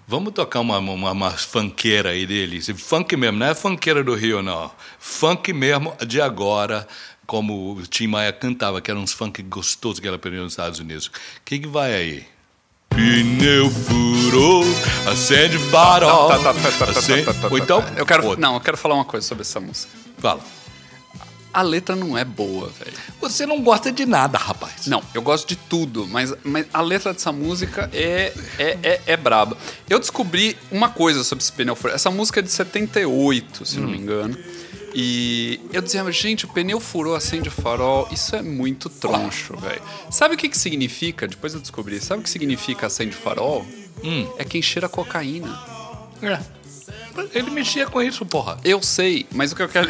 vamos 0.08 0.34
tocar 0.34 0.60
uma, 0.60 0.78
uma, 0.80 1.12
uma 1.12 1.32
funkeira 1.32 2.10
aí 2.10 2.26
dele. 2.26 2.58
Esse 2.58 2.74
Funk 2.74 3.16
mesmo, 3.16 3.40
não 3.40 3.48
é 3.48 3.56
funkeira 3.56 4.04
do 4.04 4.14
Rio, 4.16 4.42
não. 4.42 4.72
Funk 5.00 5.52
mesmo 5.54 5.96
de 6.06 6.22
agora, 6.22 6.88
como 7.26 7.74
o 7.74 7.82
Tim 7.88 8.08
Maia 8.08 8.32
cantava, 8.34 8.82
que 8.82 8.92
eram 8.92 9.02
uns 9.02 9.14
funk 9.14 9.42
gostosos 9.44 10.00
que 10.00 10.08
ele 10.08 10.16
aprendeu 10.16 10.44
nos 10.44 10.54
Estados 10.54 10.80
Unidos. 10.80 11.08
O 11.08 11.12
que, 11.46 11.60
que 11.60 11.68
vai 11.68 11.94
aí? 11.94 12.26
Pneu 12.90 13.70
furou, 13.72 14.64
acende 15.12 15.58
farol. 15.58 16.28
Tá, 16.28 16.38
tá, 16.40 16.54
tá, 16.54 16.92
acende- 16.92 17.26
Ou 17.50 17.58
então, 17.58 17.84
eu 17.98 18.06
quero, 18.06 18.38
não, 18.38 18.54
eu 18.56 18.62
quero 18.62 18.78
falar 18.78 18.96
uma 18.96 19.06
coisa 19.06 19.26
sobre 19.28 19.42
essa 19.42 19.60
música. 19.60 19.92
Fala. 20.20 20.42
A 21.54 21.62
letra 21.62 21.96
não 21.96 22.18
é 22.18 22.26
boa, 22.26 22.70
velho. 22.70 22.98
Você 23.22 23.46
não 23.46 23.62
gosta 23.62 23.92
de 23.92 24.06
nada, 24.06 24.38
rapaz. 24.38 24.88
Não, 24.88 25.04
eu 25.14 25.22
gosto 25.22 25.48
de 25.48 25.56
tudo, 25.56 26.08
mas, 26.08 26.34
mas 26.44 26.66
a 26.74 26.82
letra 26.82 27.14
dessa 27.14 27.32
música 27.32 27.90
é, 27.94 28.34
é, 28.58 28.78
é, 28.82 29.02
é 29.06 29.18
braba. 29.18 29.56
Eu 29.88 30.00
descobri 30.00 30.58
uma 30.72 30.90
coisa 30.90 31.24
sobre 31.24 31.44
esse 31.44 31.52
pneu 31.52 31.76
furado. 31.76 31.96
Essa 31.96 32.10
música 32.10 32.40
é 32.40 32.44
de 32.44 32.50
78, 32.50 33.66
se 33.66 33.80
não 33.80 33.88
me 33.88 33.98
engano. 33.98 34.36
E 34.96 35.60
eu 35.72 35.82
dizia, 35.82 36.10
gente, 36.12 36.46
o 36.46 36.48
pneu 36.48 36.80
furou, 36.80 37.16
acende 37.16 37.50
o 37.50 37.52
farol. 37.52 38.08
Isso 38.12 38.36
é 38.36 38.42
muito 38.42 38.90
troncho, 38.90 39.56
velho. 39.58 39.82
Sabe 40.10 40.36
o 40.36 40.38
que, 40.38 40.50
que 40.50 40.58
significa? 40.58 41.28
Depois 41.28 41.54
eu 41.54 41.60
descobri. 41.60 42.00
Sabe 42.00 42.22
o 42.22 42.24
que 42.24 42.30
significa 42.30 42.88
acende 42.88 43.16
o 43.16 43.20
farol? 43.20 43.66
É 44.38 44.44
quem 44.44 44.62
cheira 44.62 44.88
cocaína. 44.88 45.60
É. 46.22 46.40
Ele 47.34 47.50
mexia 47.52 47.86
com 47.88 48.02
isso, 48.02 48.26
porra. 48.26 48.58
Eu 48.64 48.82
sei, 48.82 49.26
mas 49.32 49.52
o 49.52 49.56
que 49.56 49.62
eu 49.62 49.70
quero. 49.70 49.88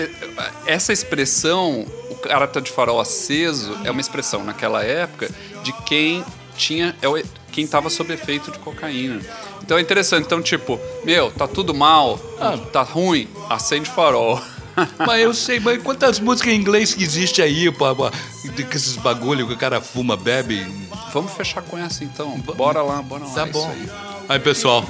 Essa 0.66 0.92
expressão, 0.94 1.86
o 2.10 2.16
cara 2.16 2.48
tá 2.48 2.60
de 2.60 2.72
farol 2.72 3.00
aceso, 3.00 3.78
é 3.84 3.92
uma 3.92 4.02
expressão 4.02 4.44
naquela 4.44 4.84
época 4.84 5.30
de 5.64 5.72
quem 5.86 6.24
tinha. 6.58 6.96
É 7.02 7.08
o- 7.08 7.22
quem 7.52 7.68
tava 7.68 7.90
sob 7.90 8.12
efeito 8.14 8.52
de 8.52 8.60
cocaína. 8.60 9.22
Então 9.62 9.78
é 9.78 9.82
interessante. 9.82 10.26
Então, 10.26 10.42
tipo, 10.42 10.80
meu, 11.06 11.32
tá 11.32 11.48
tudo 11.48 11.74
mal, 11.74 12.20
Ah. 12.40 12.58
tá 12.72 12.82
ruim, 12.82 13.28
acende 13.50 13.90
farol. 13.90 14.42
Mas 14.98 15.22
eu 15.22 15.34
sei, 15.36 15.60
mas 15.60 15.82
quantas 15.84 16.20
músicas 16.20 16.52
em 16.52 16.56
inglês 16.58 16.96
que 16.96 17.04
existe 17.04 17.44
aí, 17.44 17.70
de- 17.70 18.64
com 18.64 18.76
esses 18.76 18.96
bagulho 18.98 19.46
que 19.48 19.54
o 19.54 19.58
cara 19.58 19.80
fuma, 19.80 20.18
bebe. 20.18 20.66
Vamos 21.14 21.32
fechar 21.34 21.62
com 21.62 21.78
essa 21.78 22.04
então. 22.04 22.40
Bora 22.40 22.82
lá, 22.82 23.00
bora 23.04 23.24
lá. 23.24 23.30
Tá 23.36 23.44
é 23.44 23.52
bom. 23.52 23.70
aí. 23.70 23.90
Aí, 24.30 24.40
pessoal, 24.40 24.84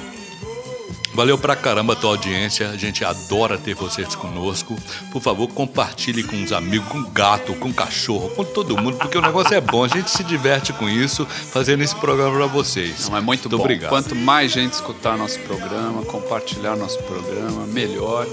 valeu 1.14 1.38
pra 1.38 1.56
caramba 1.56 1.92
a 1.92 1.96
tua 1.96 2.10
audiência. 2.10 2.68
A 2.70 2.76
gente 2.76 3.04
adora 3.04 3.56
ter 3.56 3.74
vocês 3.74 4.14
conosco. 4.14 4.76
Por 5.10 5.22
favor, 5.22 5.48
compartilhe 5.48 6.22
com 6.22 6.42
os 6.42 6.52
amigos, 6.52 6.88
com 6.88 7.02
gato, 7.04 7.54
com 7.54 7.72
cachorro, 7.72 8.30
com 8.30 8.44
todo 8.44 8.76
mundo, 8.76 8.96
porque 8.98 9.16
o 9.16 9.22
negócio 9.22 9.54
é 9.54 9.60
bom. 9.60 9.84
A 9.84 9.88
gente 9.88 10.10
se 10.10 10.24
diverte 10.24 10.72
com 10.72 10.88
isso, 10.88 11.24
fazendo 11.26 11.82
esse 11.82 11.94
programa 11.96 12.36
pra 12.36 12.46
vocês. 12.46 13.08
Não, 13.08 13.16
é 13.16 13.20
muito, 13.20 13.48
bom. 13.48 13.56
obrigado. 13.56 13.90
Quanto 13.90 14.14
mais 14.14 14.52
gente 14.52 14.72
escutar 14.72 15.16
nosso 15.16 15.38
programa, 15.40 16.02
compartilhar 16.02 16.76
nosso 16.76 16.98
programa, 17.04 17.66
melhor. 17.66 18.26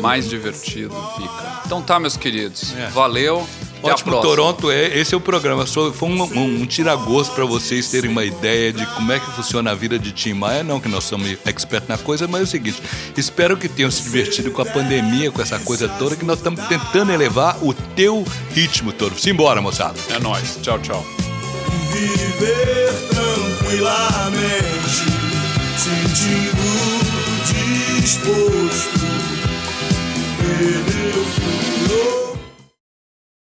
mais 0.00 0.28
divertido 0.28 0.94
fica. 1.16 1.62
Então 1.66 1.82
tá, 1.82 1.98
meus 1.98 2.16
queridos. 2.16 2.74
É. 2.76 2.86
Valeu. 2.88 3.46
Até 3.82 3.92
Ótimo. 3.92 4.20
Toronto, 4.20 4.70
é, 4.70 4.98
esse 4.98 5.14
é 5.14 5.16
o 5.16 5.20
programa. 5.20 5.66
Só 5.66 5.92
Foi 5.92 6.08
um, 6.08 6.22
um, 6.22 6.62
um 6.62 6.66
tira-gosto 6.66 7.34
para 7.34 7.44
vocês 7.44 7.88
terem 7.90 8.10
uma 8.10 8.24
ideia 8.24 8.72
de 8.72 8.84
como 8.86 9.12
é 9.12 9.20
que 9.20 9.30
funciona 9.32 9.70
a 9.70 9.74
vida 9.74 9.98
de 9.98 10.12
Tim 10.12 10.34
Maia. 10.34 10.62
Não 10.62 10.80
que 10.80 10.88
nós 10.88 11.04
somos 11.04 11.28
expertos 11.46 11.88
na 11.88 11.98
coisa, 11.98 12.26
mas 12.26 12.40
é 12.40 12.44
o 12.44 12.46
seguinte: 12.46 12.82
espero 13.16 13.56
que 13.56 13.68
tenham 13.68 13.90
se 13.90 14.02
divertido 14.02 14.50
com 14.50 14.62
a 14.62 14.66
pandemia, 14.66 15.30
com 15.30 15.40
essa 15.40 15.58
coisa 15.58 15.88
toda, 15.88 16.16
que 16.16 16.24
nós 16.24 16.38
estamos 16.38 16.60
tentando 16.66 17.12
elevar 17.12 17.56
o 17.62 17.72
teu 17.72 18.24
ritmo 18.52 18.92
todo. 18.92 19.18
Simbora, 19.18 19.60
moçada. 19.60 19.98
É 20.10 20.18
nóis. 20.18 20.58
Tchau, 20.62 20.78
tchau. 20.80 21.06
Viver 21.92 22.92
tranquilamente, 23.08 25.04
sentindo 25.76 26.58
disposto. 28.08 29.06
Perder 30.38 31.14
o 31.14 32.17